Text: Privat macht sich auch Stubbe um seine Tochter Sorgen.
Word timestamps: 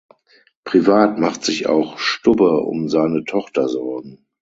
Privat 0.63 1.19
macht 1.19 1.43
sich 1.45 1.67
auch 1.67 1.99
Stubbe 1.99 2.61
um 2.61 2.89
seine 2.89 3.23
Tochter 3.23 3.69
Sorgen. 3.69 4.25